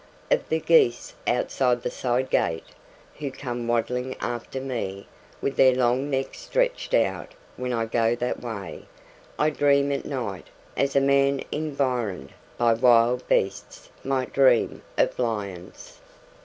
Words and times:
Of 0.31 0.49
the 0.49 0.59
geese 0.59 1.13
outside 1.27 1.83
the 1.83 1.91
side 1.91 2.31
gate 2.31 2.63
who 3.19 3.29
come 3.29 3.67
waddling 3.67 4.15
after 4.19 4.59
me 4.59 5.05
with 5.43 5.57
their 5.57 5.75
long 5.75 6.09
necks 6.09 6.39
stretched 6.39 6.95
out 6.95 7.35
when 7.55 7.71
I 7.71 7.85
go 7.85 8.15
that 8.15 8.39
way, 8.39 8.87
I 9.37 9.51
dream 9.51 9.91
at 9.91 10.03
night: 10.05 10.47
as 10.75 10.95
a 10.95 11.01
man 11.01 11.43
environed 11.51 12.31
by 12.57 12.73
wild 12.73 13.27
beasts 13.27 13.91
might 14.03 14.33
dream 14.33 14.81
of 14.97 15.19
lions. 15.19 15.99